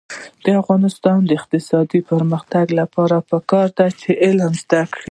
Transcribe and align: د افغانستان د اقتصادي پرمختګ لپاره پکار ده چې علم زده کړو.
د 0.43 0.45
افغانستان 0.61 1.17
د 1.25 1.29
اقتصادي 1.39 1.99
پرمختګ 2.11 2.65
لپاره 2.79 3.17
پکار 3.31 3.67
ده 3.77 3.87
چې 3.99 4.09
علم 4.25 4.51
زده 4.63 4.81
کړو. 4.91 4.99